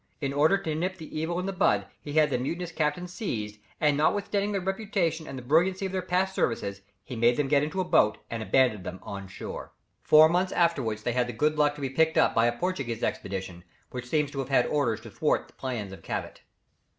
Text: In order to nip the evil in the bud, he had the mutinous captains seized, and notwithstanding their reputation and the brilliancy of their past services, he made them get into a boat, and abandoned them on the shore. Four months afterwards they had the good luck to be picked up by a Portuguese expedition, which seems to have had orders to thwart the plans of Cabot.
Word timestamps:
In 0.19 0.33
order 0.33 0.57
to 0.57 0.73
nip 0.73 0.97
the 0.97 1.15
evil 1.15 1.37
in 1.37 1.45
the 1.45 1.53
bud, 1.53 1.85
he 2.01 2.13
had 2.13 2.31
the 2.31 2.39
mutinous 2.39 2.71
captains 2.71 3.13
seized, 3.13 3.59
and 3.79 3.95
notwithstanding 3.95 4.51
their 4.51 4.59
reputation 4.59 5.27
and 5.27 5.37
the 5.37 5.43
brilliancy 5.43 5.85
of 5.85 5.91
their 5.91 6.01
past 6.01 6.33
services, 6.33 6.81
he 7.03 7.15
made 7.15 7.37
them 7.37 7.47
get 7.47 7.61
into 7.61 7.79
a 7.79 7.83
boat, 7.83 8.17
and 8.27 8.41
abandoned 8.41 8.83
them 8.83 8.97
on 9.03 9.25
the 9.25 9.29
shore. 9.29 9.73
Four 10.01 10.27
months 10.27 10.53
afterwards 10.53 11.03
they 11.03 11.13
had 11.13 11.27
the 11.27 11.33
good 11.33 11.55
luck 11.59 11.75
to 11.75 11.81
be 11.81 11.89
picked 11.91 12.17
up 12.17 12.33
by 12.33 12.47
a 12.47 12.57
Portuguese 12.57 13.03
expedition, 13.03 13.63
which 13.91 14.07
seems 14.09 14.31
to 14.31 14.39
have 14.39 14.49
had 14.49 14.65
orders 14.65 15.01
to 15.01 15.11
thwart 15.11 15.47
the 15.47 15.53
plans 15.53 15.91
of 15.91 16.01
Cabot. 16.01 16.41